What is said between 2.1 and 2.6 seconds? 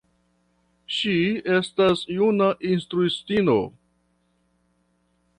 juna